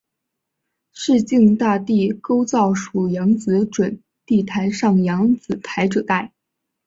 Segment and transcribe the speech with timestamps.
[0.93, 6.33] 市境大地构造属扬子准地台上扬子台褶带。